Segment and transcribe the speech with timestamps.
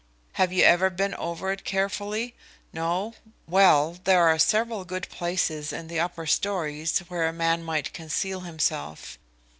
[0.33, 2.33] Have you ever been over it carefully?
[2.73, 3.13] No.
[3.47, 8.39] Well, there are several good places in the upper stories where a man might conceal
[8.39, 9.19] himself.